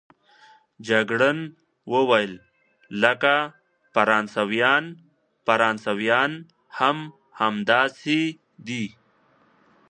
جګړن 0.87 1.39
وویل: 1.93 2.33
لکه 3.03 3.35
فرانسویان، 3.93 4.83
فرانسویان 5.45 6.31
هم 6.77 6.97
همداسې 7.39 8.21
دي. 8.67 8.85